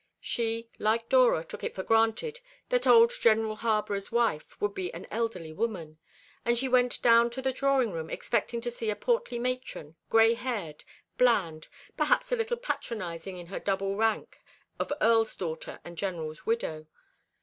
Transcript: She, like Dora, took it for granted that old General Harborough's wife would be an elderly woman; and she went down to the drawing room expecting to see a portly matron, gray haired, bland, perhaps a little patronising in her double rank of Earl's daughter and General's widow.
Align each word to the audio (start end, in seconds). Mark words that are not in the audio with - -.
She, 0.19 0.67
like 0.79 1.09
Dora, 1.09 1.43
took 1.43 1.63
it 1.63 1.75
for 1.75 1.83
granted 1.83 2.39
that 2.69 2.87
old 2.87 3.13
General 3.19 3.57
Harborough's 3.57 4.11
wife 4.11 4.59
would 4.59 4.73
be 4.73 4.91
an 4.95 5.05
elderly 5.11 5.53
woman; 5.53 5.99
and 6.43 6.57
she 6.57 6.67
went 6.67 6.99
down 7.03 7.29
to 7.29 7.39
the 7.39 7.53
drawing 7.53 7.91
room 7.91 8.09
expecting 8.09 8.61
to 8.61 8.71
see 8.71 8.89
a 8.89 8.95
portly 8.95 9.37
matron, 9.37 9.95
gray 10.09 10.33
haired, 10.33 10.83
bland, 11.19 11.67
perhaps 11.97 12.31
a 12.31 12.35
little 12.35 12.57
patronising 12.57 13.37
in 13.37 13.45
her 13.45 13.59
double 13.59 13.95
rank 13.95 14.39
of 14.79 14.91
Earl's 15.01 15.35
daughter 15.35 15.79
and 15.85 15.99
General's 15.99 16.47
widow. 16.47 16.87